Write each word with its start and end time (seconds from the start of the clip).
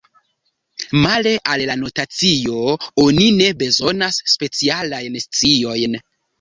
Male 1.03 1.33
al 1.55 1.63
la 1.71 1.75
notacio 1.81 2.57
oni 3.05 3.29
ne 3.37 3.53
bezonas 3.61 4.21
specialajn 4.35 5.23
sciojn. 5.29 6.05